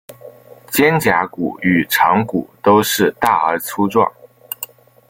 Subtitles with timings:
[0.71, 4.11] 肩胛骨与肠骨都是大而粗壮。